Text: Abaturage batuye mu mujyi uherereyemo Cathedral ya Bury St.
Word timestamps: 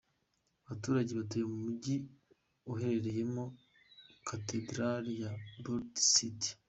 Abaturage 0.63 1.11
batuye 1.19 1.43
mu 1.51 1.57
mujyi 1.65 1.95
uherereyemo 2.71 3.43
Cathedral 4.27 5.03
ya 5.21 5.31
Bury 5.61 5.87
St. 6.11 6.41